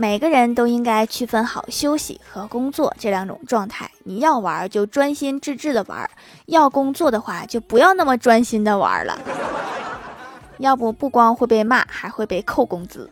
[0.00, 3.90] 每个人都应该区分好休息和工作这两种状态。
[4.04, 6.08] 你要玩就专心致志的玩，
[6.46, 9.18] 要工作的话就不要那么专心的玩了。
[10.58, 13.10] 要不不光会被骂，还会被扣工资。